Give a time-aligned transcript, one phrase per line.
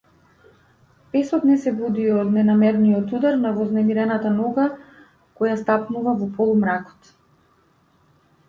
[1.15, 4.65] Песот не се буди од ненамерниот удар на вознемирената нога
[5.43, 7.17] која стапнува во полумракот.